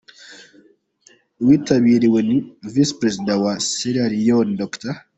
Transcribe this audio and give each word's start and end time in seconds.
Witabiriwe 1.45 2.19
na 2.27 2.35
Visi 2.73 2.93
Perezida 2.99 3.33
wa 3.43 3.53
Sierra 3.67 4.05
Leone, 4.11 4.53
Dr. 4.61 4.93